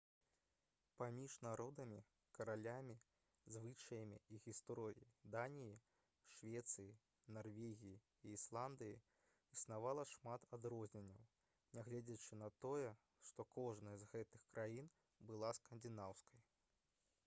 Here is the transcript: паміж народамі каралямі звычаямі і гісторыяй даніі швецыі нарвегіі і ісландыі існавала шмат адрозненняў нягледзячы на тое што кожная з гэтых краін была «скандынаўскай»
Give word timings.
паміж 0.99 1.33
народамі 1.47 1.97
каралямі 2.37 2.95
звычаямі 3.55 4.17
і 4.37 4.39
гісторыяй 4.45 4.97
даніі 5.35 5.75
швецыі 6.37 6.89
нарвегіі 7.37 7.99
і 8.31 8.35
ісландыі 8.39 8.97
існавала 9.59 10.07
шмат 10.15 10.49
адрозненняў 10.59 11.23
нягледзячы 11.81 12.41
на 12.45 12.49
тое 12.67 12.89
што 13.31 13.47
кожная 13.59 13.95
з 14.01 14.11
гэтых 14.17 14.51
краін 14.57 14.93
была 15.31 15.53
«скандынаўскай» 15.63 16.45